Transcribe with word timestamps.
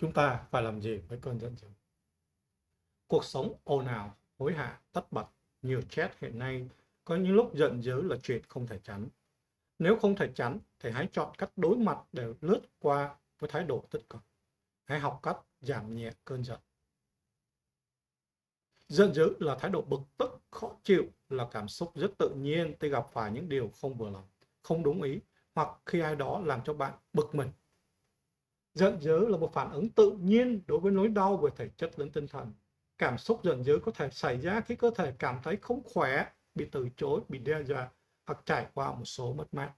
Chúng 0.00 0.12
ta 0.12 0.46
phải 0.50 0.62
làm 0.62 0.80
gì 0.80 0.98
với 1.08 1.18
cơn 1.22 1.40
giận 1.40 1.56
dữ? 1.56 1.68
Cuộc 3.06 3.24
sống 3.24 3.54
ồn 3.64 3.86
ào, 3.86 4.16
hối 4.38 4.52
hả, 4.52 4.80
tất 4.92 5.12
bật, 5.12 5.26
nhiều 5.62 5.82
chết 5.88 6.10
hiện 6.20 6.38
nay, 6.38 6.68
có 7.04 7.16
những 7.16 7.34
lúc 7.34 7.54
giận 7.54 7.82
dữ 7.82 8.02
là 8.02 8.16
chuyện 8.22 8.42
không 8.48 8.66
thể 8.66 8.80
tránh. 8.84 9.08
Nếu 9.78 9.98
không 9.98 10.16
thể 10.16 10.32
tránh, 10.34 10.58
thì 10.78 10.90
hãy 10.90 11.08
chọn 11.12 11.34
cách 11.38 11.50
đối 11.56 11.76
mặt 11.76 11.98
để 12.12 12.34
lướt 12.40 12.60
qua 12.78 13.16
với 13.38 13.50
thái 13.50 13.64
độ 13.64 13.84
tích 13.90 14.08
cực. 14.10 14.20
Hãy 14.84 14.98
học 15.00 15.20
cách 15.22 15.36
giảm 15.60 15.96
nhẹ 15.96 16.12
cơn 16.24 16.44
giận. 16.44 16.60
Giận 18.88 19.14
dữ 19.14 19.36
là 19.38 19.56
thái 19.60 19.70
độ 19.70 19.82
bực 19.82 20.00
tức, 20.18 20.40
khó 20.50 20.76
chịu, 20.84 21.04
là 21.28 21.48
cảm 21.50 21.68
xúc 21.68 21.92
rất 21.94 22.10
tự 22.18 22.34
nhiên 22.34 22.74
khi 22.80 22.88
gặp 22.88 23.06
phải 23.12 23.32
những 23.32 23.48
điều 23.48 23.70
không 23.80 23.94
vừa 23.94 24.10
lòng, 24.10 24.28
không 24.62 24.82
đúng 24.82 25.02
ý, 25.02 25.20
hoặc 25.54 25.68
khi 25.86 26.00
ai 26.00 26.16
đó 26.16 26.40
làm 26.44 26.60
cho 26.64 26.74
bạn 26.74 26.98
bực 27.12 27.34
mình. 27.34 27.50
Giận 28.74 29.00
dữ 29.00 29.28
là 29.28 29.36
một 29.36 29.52
phản 29.52 29.72
ứng 29.72 29.90
tự 29.90 30.10
nhiên 30.10 30.62
đối 30.66 30.80
với 30.80 30.92
nỗi 30.92 31.08
đau 31.08 31.36
về 31.36 31.50
thể 31.56 31.68
chất 31.76 31.98
lẫn 31.98 32.10
tinh 32.10 32.28
thần. 32.28 32.52
Cảm 32.98 33.18
xúc 33.18 33.40
giận 33.44 33.64
dữ 33.64 33.78
có 33.84 33.92
thể 33.92 34.10
xảy 34.10 34.40
ra 34.40 34.60
khi 34.60 34.76
cơ 34.76 34.90
thể 34.96 35.12
cảm 35.18 35.40
thấy 35.42 35.56
không 35.56 35.82
khỏe, 35.94 36.26
bị 36.54 36.68
từ 36.72 36.88
chối, 36.96 37.20
bị 37.28 37.38
đe 37.38 37.62
dọa 37.62 37.90
hoặc 38.26 38.42
trải 38.46 38.66
qua 38.74 38.94
một 38.94 39.04
số 39.04 39.32
mất 39.32 39.54
mát. 39.54 39.72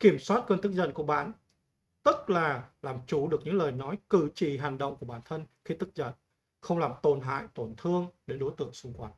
Kiểm 0.00 0.18
soát 0.18 0.44
cơn 0.48 0.60
tức 0.60 0.72
giận 0.72 0.92
của 0.92 1.02
bạn 1.02 1.32
tức 2.02 2.30
là 2.30 2.70
làm 2.82 3.00
chủ 3.06 3.28
được 3.28 3.40
những 3.44 3.54
lời 3.54 3.72
nói, 3.72 3.98
cử 4.10 4.30
chỉ, 4.34 4.58
hành 4.58 4.78
động 4.78 4.96
của 4.96 5.06
bản 5.06 5.20
thân 5.24 5.46
khi 5.64 5.74
tức 5.78 5.94
giận, 5.94 6.12
không 6.60 6.78
làm 6.78 6.92
tổn 7.02 7.20
hại, 7.20 7.44
tổn 7.54 7.74
thương 7.76 8.06
đến 8.26 8.38
đối 8.38 8.52
tượng 8.56 8.72
xung 8.72 8.94
quanh. 8.94 9.12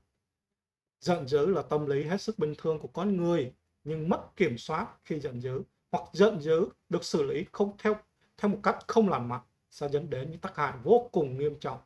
Giận 1.00 1.28
dữ 1.28 1.46
là 1.46 1.62
tâm 1.62 1.86
lý 1.86 2.04
hết 2.04 2.20
sức 2.20 2.38
bình 2.38 2.54
thường 2.58 2.78
của 2.78 2.88
con 2.88 3.16
người, 3.16 3.54
nhưng 3.84 4.08
mất 4.08 4.36
kiểm 4.36 4.58
soát 4.58 4.88
khi 5.04 5.20
giận 5.20 5.40
dữ 5.40 5.62
hoặc 5.92 6.04
giận 6.12 6.40
dữ 6.40 6.68
được 6.88 7.04
xử 7.04 7.22
lý 7.22 7.44
không 7.52 7.76
theo 7.78 7.96
theo 8.40 8.50
một 8.50 8.60
cách 8.62 8.78
không 8.88 9.08
lành 9.08 9.28
mạnh 9.28 9.40
sẽ 9.70 9.88
dẫn 9.88 10.10
đến 10.10 10.30
những 10.30 10.40
tác 10.40 10.56
hại 10.56 10.78
vô 10.82 11.08
cùng 11.12 11.38
nghiêm 11.38 11.60
trọng, 11.60 11.80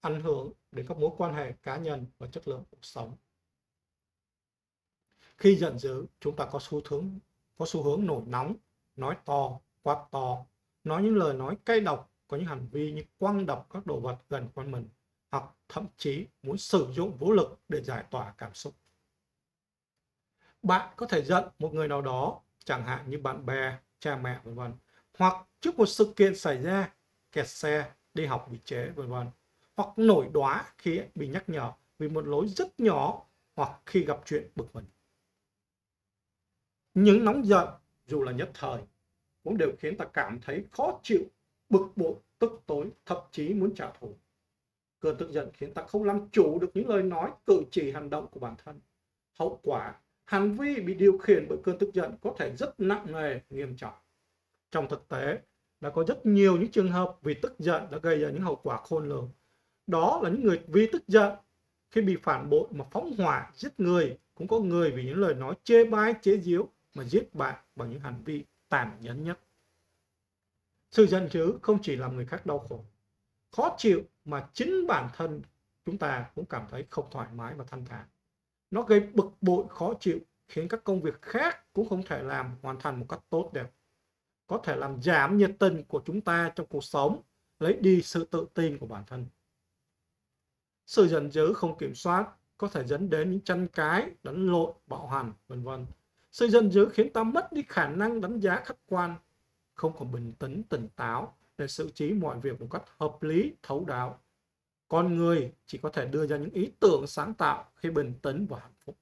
ảnh 0.00 0.20
hưởng 0.20 0.52
đến 0.72 0.86
các 0.88 0.98
mối 0.98 1.10
quan 1.16 1.34
hệ 1.34 1.52
cá 1.62 1.76
nhân 1.76 2.06
và 2.18 2.26
chất 2.26 2.48
lượng 2.48 2.64
cuộc 2.70 2.84
sống. 2.84 3.16
Khi 5.36 5.56
giận 5.56 5.78
dữ, 5.78 6.06
chúng 6.20 6.36
ta 6.36 6.46
có 6.46 6.58
xu 6.62 6.80
hướng 6.88 7.18
có 7.56 7.66
xu 7.66 7.82
hướng 7.82 8.06
nổi 8.06 8.22
nóng, 8.26 8.56
nói 8.96 9.16
to, 9.24 9.60
quát 9.82 10.06
to, 10.10 10.44
nói 10.84 11.02
những 11.02 11.16
lời 11.16 11.34
nói 11.34 11.56
cay 11.64 11.80
độc, 11.80 12.12
có 12.28 12.36
những 12.36 12.46
hành 12.46 12.68
vi 12.72 12.92
như 12.92 13.02
quăng 13.18 13.46
đập 13.46 13.66
các 13.70 13.86
đồ 13.86 14.00
vật 14.00 14.18
gần 14.28 14.48
quanh 14.54 14.70
mình, 14.70 14.88
hoặc 15.30 15.44
thậm 15.68 15.86
chí 15.96 16.26
muốn 16.42 16.58
sử 16.58 16.92
dụng 16.92 17.16
vũ 17.16 17.32
lực 17.32 17.60
để 17.68 17.82
giải 17.82 18.04
tỏa 18.10 18.34
cảm 18.38 18.54
xúc. 18.54 18.74
Bạn 20.62 20.94
có 20.96 21.06
thể 21.06 21.24
giận 21.24 21.44
một 21.58 21.74
người 21.74 21.88
nào 21.88 22.02
đó, 22.02 22.40
chẳng 22.64 22.86
hạn 22.86 23.10
như 23.10 23.18
bạn 23.18 23.46
bè, 23.46 23.78
cha 23.98 24.16
mẹ 24.16 24.40
vân 24.44 24.54
vân, 24.54 24.72
hoặc 25.18 25.46
trước 25.60 25.78
một 25.78 25.86
sự 25.86 26.12
kiện 26.16 26.36
xảy 26.36 26.62
ra, 26.62 26.94
kẹt 27.32 27.48
xe, 27.48 27.92
đi 28.14 28.26
học 28.26 28.48
bị 28.52 28.58
trễ 28.64 28.88
vân 28.88 29.08
vân, 29.08 29.26
hoặc 29.76 29.88
nổi 29.98 30.28
đóa 30.32 30.72
khi 30.78 31.00
bị 31.14 31.28
nhắc 31.28 31.48
nhở 31.48 31.72
vì 31.98 32.08
một 32.08 32.26
lỗi 32.26 32.48
rất 32.48 32.80
nhỏ 32.80 33.26
hoặc 33.56 33.80
khi 33.86 34.04
gặp 34.04 34.20
chuyện 34.26 34.50
bực 34.56 34.74
mình. 34.74 34.84
Những 36.94 37.24
nóng 37.24 37.46
giận 37.46 37.68
dù 38.06 38.22
là 38.22 38.32
nhất 38.32 38.50
thời 38.54 38.82
cũng 39.44 39.58
đều 39.58 39.72
khiến 39.78 39.96
ta 39.96 40.04
cảm 40.12 40.40
thấy 40.40 40.64
khó 40.70 41.00
chịu, 41.02 41.24
bực 41.68 41.86
bội, 41.96 42.14
tức 42.38 42.62
tối, 42.66 42.90
thậm 43.06 43.18
chí 43.30 43.54
muốn 43.54 43.74
trả 43.74 43.90
thù. 44.00 44.16
Cơn 45.00 45.16
tức 45.16 45.30
giận 45.30 45.50
khiến 45.54 45.74
ta 45.74 45.82
không 45.82 46.04
làm 46.04 46.28
chủ 46.30 46.58
được 46.58 46.70
những 46.74 46.88
lời 46.88 47.02
nói, 47.02 47.30
cử 47.46 47.62
chỉ, 47.70 47.90
hành 47.90 48.10
động 48.10 48.26
của 48.30 48.40
bản 48.40 48.54
thân. 48.64 48.80
Hậu 49.38 49.60
quả, 49.62 49.94
hành 50.24 50.52
vi 50.52 50.80
bị 50.80 50.94
điều 50.94 51.18
khiển 51.18 51.46
bởi 51.48 51.58
cơn 51.64 51.78
tức 51.78 51.90
giận 51.94 52.14
có 52.22 52.34
thể 52.38 52.56
rất 52.56 52.80
nặng 52.80 53.12
nề, 53.12 53.40
nghiêm 53.50 53.76
trọng. 53.76 53.94
Trong 54.74 54.88
thực 54.88 55.08
tế, 55.08 55.38
đã 55.80 55.90
có 55.90 56.04
rất 56.04 56.26
nhiều 56.26 56.56
những 56.56 56.70
trường 56.70 56.92
hợp 56.92 57.16
vì 57.22 57.34
tức 57.34 57.54
giận 57.58 57.90
đã 57.90 57.98
gây 58.02 58.18
ra 58.18 58.30
những 58.30 58.42
hậu 58.42 58.56
quả 58.56 58.80
khôn 58.84 59.08
lường. 59.08 59.30
Đó 59.86 60.20
là 60.22 60.30
những 60.30 60.44
người 60.44 60.60
vì 60.66 60.88
tức 60.92 61.02
giận 61.08 61.32
khi 61.90 62.00
bị 62.00 62.16
phản 62.22 62.50
bội 62.50 62.68
mà 62.70 62.84
phóng 62.90 63.16
hỏa 63.18 63.50
giết 63.54 63.80
người, 63.80 64.18
cũng 64.34 64.48
có 64.48 64.58
người 64.58 64.90
vì 64.90 65.04
những 65.04 65.18
lời 65.18 65.34
nói 65.34 65.54
chê 65.64 65.84
bai 65.84 66.14
chế 66.22 66.38
giễu 66.38 66.68
mà 66.94 67.04
giết 67.04 67.34
bạn 67.34 67.64
bằng 67.76 67.90
những 67.90 68.00
hành 68.00 68.22
vi 68.24 68.44
tàn 68.68 68.96
nhẫn 69.00 69.24
nhất. 69.24 69.38
Sự 70.90 71.06
giận 71.06 71.28
dữ 71.30 71.58
không 71.62 71.78
chỉ 71.82 71.96
làm 71.96 72.16
người 72.16 72.26
khác 72.26 72.46
đau 72.46 72.58
khổ, 72.58 72.84
khó 73.50 73.74
chịu 73.78 74.02
mà 74.24 74.48
chính 74.52 74.86
bản 74.86 75.08
thân 75.16 75.42
chúng 75.86 75.98
ta 75.98 76.30
cũng 76.34 76.44
cảm 76.44 76.66
thấy 76.70 76.86
không 76.90 77.06
thoải 77.10 77.28
mái 77.34 77.54
và 77.54 77.64
thanh 77.64 77.84
thản. 77.84 78.06
Nó 78.70 78.82
gây 78.82 79.00
bực 79.00 79.32
bội 79.40 79.64
khó 79.68 79.94
chịu, 80.00 80.18
khiến 80.48 80.68
các 80.68 80.84
công 80.84 81.00
việc 81.00 81.22
khác 81.22 81.72
cũng 81.72 81.88
không 81.88 82.02
thể 82.02 82.22
làm 82.22 82.56
hoàn 82.62 82.78
thành 82.80 83.00
một 83.00 83.06
cách 83.08 83.20
tốt 83.30 83.50
đẹp. 83.52 83.70
Có 84.46 84.58
thể 84.58 84.76
làm 84.76 85.02
giảm 85.02 85.36
nhiệt 85.36 85.50
tình 85.58 85.84
của 85.84 86.02
chúng 86.04 86.20
ta 86.20 86.52
trong 86.56 86.66
cuộc 86.66 86.84
sống, 86.84 87.22
lấy 87.58 87.76
đi 87.80 88.02
sự 88.02 88.24
tự 88.24 88.46
tin 88.54 88.78
của 88.78 88.86
bản 88.86 89.04
thân. 89.06 89.26
Sự 90.86 91.08
giận 91.08 91.30
dữ 91.30 91.52
không 91.52 91.78
kiểm 91.78 91.94
soát 91.94 92.28
có 92.58 92.68
thể 92.68 92.84
dẫn 92.86 93.10
đến 93.10 93.30
những 93.30 93.40
tranh 93.40 93.68
cãi, 93.68 94.10
đánh 94.22 94.46
lộn, 94.46 94.74
bạo 94.86 95.06
hành, 95.06 95.32
vân 95.48 95.62
vân. 95.62 95.86
Sự 96.30 96.48
giận 96.48 96.70
dữ 96.70 96.88
khiến 96.92 97.12
ta 97.12 97.22
mất 97.22 97.52
đi 97.52 97.62
khả 97.68 97.88
năng 97.88 98.20
đánh 98.20 98.40
giá 98.40 98.62
khách 98.64 98.78
quan, 98.86 99.14
không 99.74 99.92
còn 99.98 100.12
bình 100.12 100.32
tĩnh, 100.38 100.62
tỉnh 100.62 100.88
táo 100.96 101.36
để 101.58 101.66
xử 101.66 101.90
trí 101.90 102.12
mọi 102.12 102.40
việc 102.40 102.60
một 102.60 102.66
cách 102.70 102.82
hợp 102.98 103.22
lý, 103.22 103.54
thấu 103.62 103.84
đáo. 103.84 104.20
Con 104.88 105.16
người 105.16 105.52
chỉ 105.66 105.78
có 105.78 105.88
thể 105.88 106.06
đưa 106.06 106.26
ra 106.26 106.36
những 106.36 106.50
ý 106.50 106.72
tưởng 106.80 107.06
sáng 107.06 107.34
tạo 107.34 107.70
khi 107.76 107.90
bình 107.90 108.14
tĩnh 108.22 108.46
và 108.46 108.58
hạnh 108.58 108.74
phúc. 108.84 108.96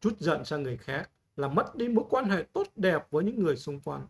Chút 0.00 0.18
giận 0.18 0.44
sang 0.44 0.62
người 0.62 0.76
khác 0.76 1.10
là 1.36 1.48
mất 1.48 1.76
đi 1.76 1.88
mối 1.88 2.04
quan 2.10 2.24
hệ 2.24 2.42
tốt 2.52 2.66
đẹp 2.76 3.10
với 3.10 3.24
những 3.24 3.42
người 3.42 3.56
xung 3.56 3.80
quanh. 3.80 4.06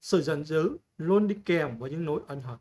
Sự 0.00 0.22
giận 0.22 0.44
dữ 0.44 0.76
luôn 0.96 1.28
đi 1.28 1.36
kèm 1.44 1.78
với 1.78 1.90
những 1.90 2.04
nỗi 2.04 2.22
ân 2.28 2.40
hận. 2.40 2.58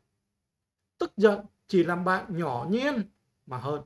Tức 0.97 1.11
giận 1.17 1.45
chỉ 1.67 1.83
làm 1.83 2.03
bạn 2.03 2.37
nhỏ 2.37 2.67
nhen 2.69 3.09
mà 3.45 3.57
hơn. 3.57 3.81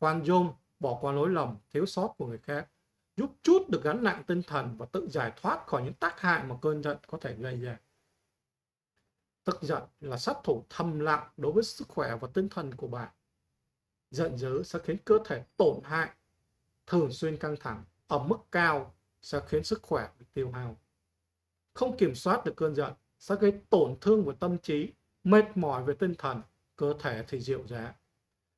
Khoan 0.00 0.24
dung, 0.24 0.52
bỏ 0.80 0.98
qua 1.00 1.12
lỗi 1.12 1.30
lầm, 1.30 1.56
thiếu 1.70 1.86
sót 1.86 2.14
của 2.18 2.26
người 2.26 2.38
khác, 2.38 2.68
giúp 3.16 3.30
chút 3.42 3.68
được 3.68 3.82
gánh 3.84 4.02
nặng 4.02 4.22
tinh 4.26 4.42
thần 4.42 4.76
và 4.78 4.86
tự 4.86 5.08
giải 5.10 5.32
thoát 5.36 5.66
khỏi 5.66 5.82
những 5.82 5.94
tác 5.94 6.20
hại 6.20 6.44
mà 6.44 6.56
cơn 6.62 6.82
giận 6.82 6.96
có 7.06 7.18
thể 7.20 7.34
gây 7.34 7.60
ra. 7.60 7.78
Tức 9.44 9.58
giận 9.62 9.82
là 10.00 10.18
sát 10.18 10.36
thủ 10.44 10.64
thầm 10.70 11.00
lặng 11.00 11.28
đối 11.36 11.52
với 11.52 11.64
sức 11.64 11.88
khỏe 11.88 12.16
và 12.20 12.28
tinh 12.34 12.48
thần 12.48 12.74
của 12.74 12.86
bạn. 12.86 13.08
Giận 14.10 14.38
dữ 14.38 14.62
sẽ 14.62 14.78
khiến 14.84 14.96
cơ 15.04 15.18
thể 15.24 15.44
tổn 15.56 15.80
hại, 15.84 16.10
thường 16.86 17.12
xuyên 17.12 17.36
căng 17.36 17.56
thẳng, 17.60 17.84
ở 18.06 18.18
mức 18.18 18.38
cao 18.52 18.95
sẽ 19.26 19.40
khiến 19.46 19.64
sức 19.64 19.82
khỏe 19.82 20.08
bị 20.18 20.26
tiêu 20.34 20.50
hao. 20.50 20.76
Không 21.74 21.96
kiểm 21.96 22.14
soát 22.14 22.44
được 22.44 22.56
cơn 22.56 22.74
giận 22.74 22.92
sẽ 23.18 23.34
gây 23.40 23.52
tổn 23.70 23.96
thương 24.00 24.24
về 24.24 24.34
tâm 24.40 24.58
trí, 24.58 24.92
mệt 25.24 25.56
mỏi 25.56 25.84
về 25.84 25.94
tinh 25.98 26.14
thần, 26.18 26.42
cơ 26.76 26.94
thể 27.00 27.24
thì 27.28 27.40
dịu 27.40 27.66
giá. 27.66 27.94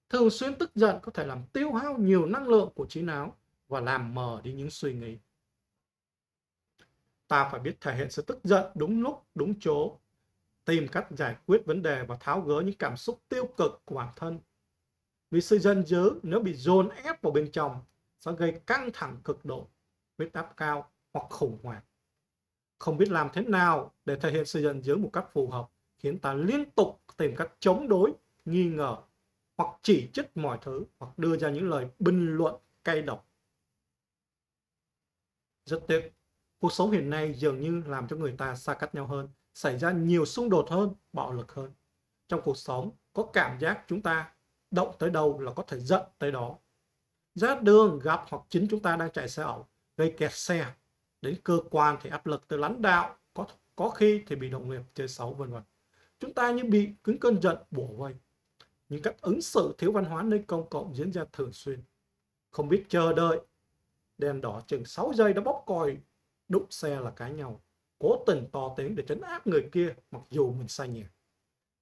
Thường 0.09 0.31
xuyên 0.31 0.59
tức 0.59 0.71
giận 0.75 0.99
có 1.03 1.13
thể 1.13 1.27
làm 1.27 1.43
tiêu 1.53 1.73
hao 1.73 1.99
nhiều 1.99 2.27
năng 2.27 2.49
lượng 2.49 2.71
của 2.75 2.87
trí 2.87 3.03
não 3.03 3.37
và 3.69 3.81
làm 3.81 4.15
mờ 4.15 4.41
đi 4.45 4.53
những 4.53 4.71
suy 4.71 4.93
nghĩ. 4.93 5.19
Ta 7.29 7.49
phải 7.53 7.61
biết 7.61 7.81
thể 7.81 7.97
hiện 7.97 8.11
sự 8.11 8.23
tức 8.23 8.39
giận 8.45 8.67
đúng 8.75 9.03
lúc, 9.03 9.27
đúng 9.35 9.55
chỗ, 9.61 9.99
tìm 10.65 10.89
cách 10.89 11.07
giải 11.11 11.37
quyết 11.47 11.63
vấn 11.67 11.83
đề 11.83 12.05
và 12.05 12.17
tháo 12.21 12.41
gỡ 12.41 12.63
những 12.65 12.77
cảm 12.79 12.97
xúc 12.97 13.23
tiêu 13.29 13.47
cực 13.57 13.83
của 13.85 13.95
bản 13.95 14.13
thân. 14.17 14.41
Vì 15.31 15.41
sự 15.41 15.59
giận 15.59 15.87
dữ 15.87 16.21
nếu 16.23 16.41
bị 16.41 16.55
dồn 16.55 16.89
ép 16.89 17.23
vào 17.23 17.33
bên 17.33 17.51
trong 17.53 17.85
sẽ 18.19 18.33
gây 18.39 18.61
căng 18.67 18.91
thẳng 18.93 19.21
cực 19.25 19.45
độ, 19.45 19.69
huyết 20.19 20.33
áp 20.33 20.57
cao 20.57 20.91
hoặc 21.13 21.27
khủng 21.31 21.59
hoảng. 21.63 21.83
Không 22.79 22.99
biết 22.99 23.11
làm 23.11 23.29
thế 23.33 23.43
nào 23.43 23.95
để 24.05 24.17
thể 24.17 24.31
hiện 24.31 24.45
sự 24.45 24.63
giận 24.63 24.83
dữ 24.83 24.97
một 24.97 25.11
cách 25.13 25.27
phù 25.33 25.51
hợp 25.51 25.71
khiến 25.99 26.19
ta 26.19 26.35
liên 26.35 26.71
tục 26.71 27.03
tìm 27.17 27.35
cách 27.37 27.53
chống 27.61 27.89
đối, 27.89 28.13
nghi 28.45 28.65
ngờ 28.65 28.97
hoặc 29.57 29.79
chỉ 29.83 30.11
trích 30.13 30.37
mọi 30.37 30.59
thứ 30.63 30.85
hoặc 30.99 31.19
đưa 31.19 31.37
ra 31.37 31.51
những 31.51 31.71
lời 31.71 31.87
bình 31.99 32.37
luận 32.37 32.55
cay 32.85 33.03
độc. 33.03 33.29
Rất 35.65 35.81
tiếc, 35.87 36.13
cuộc 36.59 36.73
sống 36.73 36.91
hiện 36.91 37.11
nay 37.11 37.35
dường 37.35 37.61
như 37.61 37.83
làm 37.87 38.09
cho 38.09 38.17
người 38.17 38.35
ta 38.39 38.55
xa 38.55 38.75
cách 38.75 38.95
nhau 38.95 39.07
hơn, 39.07 39.29
xảy 39.55 39.79
ra 39.79 39.93
nhiều 39.93 40.25
xung 40.25 40.51
đột 40.51 40.71
hơn, 40.71 40.95
bạo 41.13 41.33
lực 41.33 41.53
hơn. 41.53 41.73
Trong 42.29 42.41
cuộc 42.45 42.57
sống 42.57 42.91
có 43.13 43.31
cảm 43.33 43.59
giác 43.61 43.85
chúng 43.89 44.03
ta 44.03 44.33
động 44.71 44.95
tới 44.99 45.11
đâu 45.11 45.41
là 45.41 45.53
có 45.53 45.63
thể 45.63 45.81
giận 45.81 46.03
tới 46.19 46.33
đó. 46.33 46.59
Ra 47.35 47.55
đường 47.61 47.99
gặp 48.03 48.25
hoặc 48.29 48.43
chính 48.49 48.67
chúng 48.71 48.81
ta 48.81 48.97
đang 48.97 49.11
chạy 49.11 49.29
xe 49.29 49.43
ẩu, 49.43 49.69
gây 49.99 50.15
kẹt 50.19 50.33
xe. 50.33 50.75
Đến 51.23 51.37
cơ 51.45 51.59
quan 51.71 51.97
thì 52.03 52.11
áp 52.11 52.27
lực 52.27 52.49
từ 52.49 52.57
lãnh 52.57 52.83
đạo, 52.83 53.17
có 53.35 53.47
có 53.77 53.89
khi 53.89 54.23
thì 54.27 54.37
bị 54.37 54.51
đồng 54.51 54.71
nghiệp 54.71 54.83
chơi 54.95 55.09
xấu 55.09 55.35
vân 55.35 55.51
vân. 55.51 55.63
Chúng 56.21 56.35
ta 56.35 56.51
như 56.51 56.65
bị 56.65 56.91
cứng 57.05 57.19
cơn 57.19 57.43
giận 57.43 57.59
bổ 57.71 57.87
vây. 57.87 58.15
Những 58.89 59.03
cách 59.03 59.17
ứng 59.21 59.41
xử 59.41 59.75
thiếu 59.79 59.93
văn 59.93 60.05
hóa 60.05 60.23
nơi 60.23 60.45
công 60.47 60.69
cộng 60.69 60.95
diễn 60.95 61.13
ra 61.13 61.25
thường 61.33 61.53
xuyên. 61.53 61.83
Không 62.51 62.69
biết 62.69 62.85
chờ 62.89 63.13
đợi 63.13 63.41
đèn 64.19 64.41
đỏ 64.41 64.63
chừng 64.67 64.85
6 64.85 65.13
giây 65.15 65.33
đã 65.33 65.41
bóp 65.41 65.63
còi 65.67 65.97
đụng 66.49 66.67
xe 66.71 67.01
là 67.01 67.11
cãi 67.11 67.33
nhau 67.33 67.63
cố 67.99 68.25
tình 68.27 68.49
to 68.53 68.75
tiếng 68.77 68.97
để 68.97 69.05
trấn 69.09 69.21
áp 69.21 69.47
người 69.47 69.69
kia 69.73 69.95
mặc 70.11 70.23
dù 70.31 70.53
mình 70.53 70.69
sai 70.69 70.89
nhiều 70.89 71.07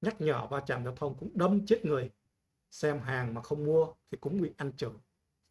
nhắc 0.00 0.20
nhở 0.20 0.46
va 0.46 0.60
chạm 0.60 0.84
giao 0.84 0.96
thông 0.96 1.14
cũng 1.18 1.30
đâm 1.34 1.66
chết 1.66 1.84
người 1.84 2.10
xem 2.70 2.98
hàng 3.00 3.34
mà 3.34 3.42
không 3.42 3.64
mua 3.64 3.86
thì 4.10 4.18
cũng 4.20 4.42
bị 4.42 4.50
ăn 4.56 4.72
chửi 4.76 4.90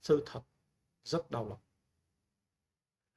sự 0.02 0.24
thật 0.26 0.42
rất 1.04 1.32
đau 1.32 1.50
lòng 1.50 1.60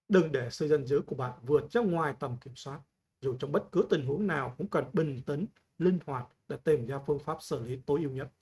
đừng 0.08 0.32
để 0.32 0.50
sự 0.50 0.69
giận 0.69 0.87
dữ 0.87 1.02
của 1.06 1.16
bạn 1.16 1.32
vượt 1.43 1.72
ra 1.72 1.81
ngoài 1.81 2.14
tầm 2.20 2.37
kiểm 2.40 2.56
soát 2.56 2.81
Dù 3.20 3.37
trong 3.40 3.52
bất 3.52 3.64
cứ 3.72 3.87
tình 3.90 4.06
huống 4.06 4.26
nào 4.26 4.55
cũng 4.58 4.69
cần 4.69 4.84
bình 4.93 5.22
tĩnh, 5.26 5.46
linh 5.78 5.99
hoạt 6.06 6.26
để 6.49 6.56
tìm 6.64 6.87
ra 6.87 6.99
phương 7.06 7.19
pháp 7.19 7.43
xử 7.43 7.62
lý 7.62 7.82
tối 7.87 8.00
ưu 8.02 8.10
nhất. 8.10 8.32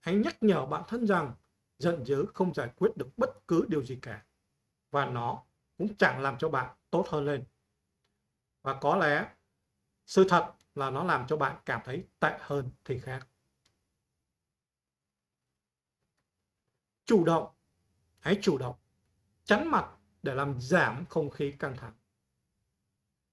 Hãy 0.00 0.14
nhắc 0.14 0.42
nhở 0.42 0.66
bản 0.66 0.82
thân 0.88 1.06
rằng 1.06 1.34
giận 1.78 2.04
dữ 2.04 2.26
không 2.34 2.54
giải 2.54 2.70
quyết 2.76 2.96
được 2.96 3.08
bất 3.16 3.48
cứ 3.48 3.64
điều 3.68 3.84
gì 3.84 3.98
cả. 4.02 4.26
Và 4.90 5.06
nó 5.06 5.42
cũng 5.78 5.96
chẳng 5.96 6.22
làm 6.22 6.38
cho 6.38 6.48
bạn 6.48 6.76
tốt 6.90 7.06
hơn 7.08 7.24
lên. 7.24 7.44
Và 8.62 8.78
có 8.80 8.96
lẽ 8.96 9.34
sự 10.06 10.26
thật 10.28 10.52
là 10.74 10.90
nó 10.90 11.04
làm 11.04 11.26
cho 11.26 11.36
bạn 11.36 11.56
cảm 11.66 11.80
thấy 11.84 12.04
tệ 12.20 12.38
hơn 12.40 12.70
thì 12.84 12.98
khác. 12.98 13.28
Chủ 17.04 17.24
động. 17.24 17.54
Hãy 18.18 18.38
chủ 18.42 18.58
động. 18.58 18.76
Chắn 19.44 19.70
mặt 19.70 19.90
để 20.24 20.34
làm 20.34 20.60
giảm 20.60 21.04
không 21.08 21.30
khí 21.30 21.52
căng 21.58 21.76
thẳng. 21.76 21.92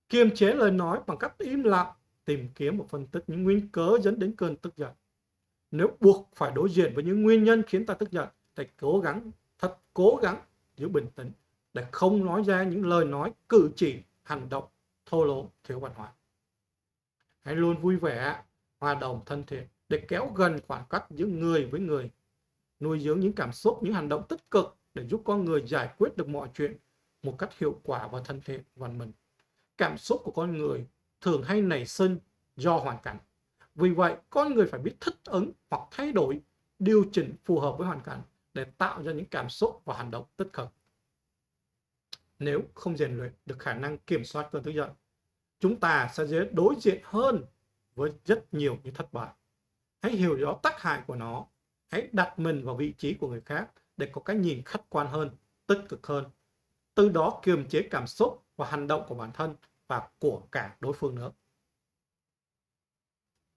Kiềm 0.09 0.35
chế 0.35 0.53
lời 0.53 0.71
nói 0.71 0.99
bằng 1.07 1.17
cách 1.17 1.37
im 1.37 1.63
lặng, 1.63 1.91
tìm 2.25 2.49
kiếm 2.55 2.77
và 2.77 2.85
phân 2.89 3.07
tích 3.07 3.23
những 3.27 3.43
nguyên 3.43 3.69
cớ 3.71 3.97
dẫn 4.01 4.19
đến 4.19 4.35
cơn 4.35 4.55
tức 4.55 4.77
giận. 4.77 4.93
Nếu 5.71 5.97
buộc 5.99 6.29
phải 6.35 6.51
đối 6.55 6.69
diện 6.69 6.91
với 6.95 7.03
những 7.03 7.23
nguyên 7.23 7.43
nhân 7.43 7.63
khiến 7.67 7.85
ta 7.85 7.93
tức 7.93 8.11
giận, 8.11 8.29
thì 8.55 8.63
cố 8.79 8.99
gắng, 8.99 9.31
thật 9.59 9.77
cố 9.93 10.19
gắng 10.21 10.41
giữ 10.75 10.89
bình 10.89 11.07
tĩnh 11.15 11.31
để 11.73 11.85
không 11.91 12.25
nói 12.25 12.43
ra 12.43 12.63
những 12.63 12.85
lời 12.85 13.05
nói, 13.05 13.31
cử 13.49 13.71
chỉ, 13.75 14.01
hành 14.23 14.49
động 14.49 14.63
thô 15.05 15.25
lỗ, 15.25 15.49
thiếu 15.63 15.79
văn 15.79 15.91
hóa. 15.95 16.13
Hãy 17.41 17.55
luôn 17.55 17.81
vui 17.81 17.97
vẻ, 17.97 18.43
hòa 18.79 18.95
đồng, 18.95 19.25
thân 19.25 19.43
thiện 19.43 19.67
để 19.89 20.05
kéo 20.07 20.31
gần 20.35 20.59
khoảng 20.67 20.83
cách 20.89 21.05
giữa 21.09 21.25
người 21.25 21.65
với 21.65 21.79
người. 21.79 22.09
Nuôi 22.79 22.99
dưỡng 22.99 23.19
những 23.19 23.33
cảm 23.33 23.51
xúc, 23.51 23.79
những 23.83 23.93
hành 23.93 24.09
động 24.09 24.23
tích 24.29 24.51
cực 24.51 24.77
để 24.93 25.05
giúp 25.07 25.21
con 25.25 25.45
người 25.45 25.63
giải 25.67 25.89
quyết 25.97 26.17
được 26.17 26.27
mọi 26.27 26.49
chuyện 26.53 26.77
một 27.23 27.35
cách 27.39 27.57
hiệu 27.57 27.79
quả 27.83 28.07
và 28.07 28.21
thân 28.25 28.41
thiện 28.41 28.63
văn 28.75 28.97
minh. 28.97 29.11
Cảm 29.77 29.97
xúc 29.97 30.21
của 30.23 30.31
con 30.31 30.57
người 30.57 30.87
thường 31.21 31.43
hay 31.43 31.61
nảy 31.61 31.85
sinh 31.85 32.19
do 32.55 32.77
hoàn 32.77 32.97
cảnh. 33.03 33.17
Vì 33.75 33.89
vậy, 33.89 34.15
con 34.29 34.53
người 34.53 34.67
phải 34.67 34.79
biết 34.79 34.95
thích 34.99 35.15
ứng 35.25 35.51
hoặc 35.69 35.87
thay 35.91 36.11
đổi, 36.11 36.41
điều 36.79 37.05
chỉnh 37.11 37.35
phù 37.43 37.59
hợp 37.59 37.75
với 37.77 37.87
hoàn 37.87 38.01
cảnh 38.01 38.21
để 38.53 38.63
tạo 38.63 39.03
ra 39.03 39.11
những 39.11 39.25
cảm 39.25 39.49
xúc 39.49 39.81
và 39.85 39.97
hành 39.97 40.11
động 40.11 40.25
tích 40.37 40.53
cực. 40.53 40.67
Nếu 42.39 42.61
không 42.73 42.97
rèn 42.97 43.17
luyện 43.17 43.31
được 43.45 43.59
khả 43.59 43.73
năng 43.73 43.97
kiểm 43.97 44.25
soát 44.25 44.49
cơn 44.51 44.63
tức 44.63 44.71
giận, 44.71 44.89
chúng 45.59 45.79
ta 45.79 46.09
sẽ 46.13 46.27
dễ 46.27 46.49
đối 46.51 46.75
diện 46.79 46.99
hơn 47.03 47.45
với 47.95 48.11
rất 48.25 48.53
nhiều 48.53 48.77
những 48.83 48.93
thất 48.93 49.13
bại. 49.13 49.29
Hãy 50.01 50.11
hiểu 50.11 50.35
rõ 50.35 50.59
tác 50.63 50.81
hại 50.81 51.01
của 51.07 51.15
nó. 51.15 51.45
Hãy 51.87 52.09
đặt 52.11 52.39
mình 52.39 52.65
vào 52.65 52.75
vị 52.75 52.93
trí 52.97 53.13
của 53.13 53.27
người 53.27 53.41
khác 53.41 53.71
để 54.01 54.09
có 54.11 54.21
cái 54.21 54.35
nhìn 54.35 54.63
khách 54.65 54.89
quan 54.89 55.07
hơn, 55.07 55.29
tích 55.67 55.79
cực 55.89 56.07
hơn. 56.07 56.25
Từ 56.95 57.09
đó 57.09 57.39
kiềm 57.43 57.67
chế 57.69 57.87
cảm 57.91 58.07
xúc 58.07 58.45
và 58.55 58.65
hành 58.67 58.87
động 58.87 59.03
của 59.07 59.15
bản 59.15 59.31
thân 59.33 59.55
và 59.87 60.09
của 60.19 60.41
cả 60.51 60.75
đối 60.79 60.93
phương 60.93 61.15
nữa. 61.15 61.31